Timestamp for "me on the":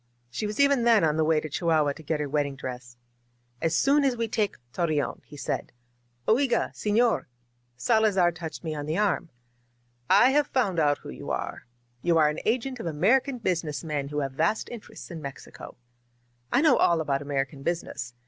8.63-8.97